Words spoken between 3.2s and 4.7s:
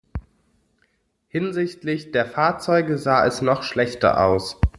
es noch schlechter aus.